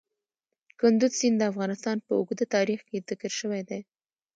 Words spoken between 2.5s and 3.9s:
تاریخ کې ذکر شوی دی.